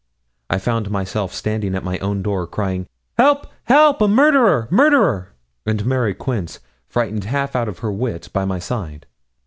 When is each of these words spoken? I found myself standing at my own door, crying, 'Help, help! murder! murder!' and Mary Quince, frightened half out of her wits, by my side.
I 0.49 0.57
found 0.57 0.89
myself 0.89 1.31
standing 1.31 1.75
at 1.75 1.83
my 1.83 1.99
own 1.99 2.23
door, 2.23 2.47
crying, 2.47 2.87
'Help, 3.19 3.45
help! 3.65 4.01
murder! 4.09 4.67
murder!' 4.71 5.33
and 5.63 5.85
Mary 5.85 6.15
Quince, 6.15 6.59
frightened 6.87 7.25
half 7.25 7.55
out 7.55 7.67
of 7.69 7.77
her 7.85 7.91
wits, 7.91 8.27
by 8.27 8.43
my 8.43 8.57
side. 8.57 9.05